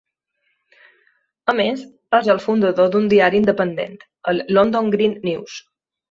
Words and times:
A 1.51 1.53
més, 1.59 1.83
és 2.19 2.29
el 2.35 2.41
fundador 2.45 2.89
d'un 2.95 3.05
diari 3.11 3.39
independent, 3.41 3.99
el 4.33 4.41
"London 4.59 4.89
Green 4.97 5.15
News". 5.29 5.59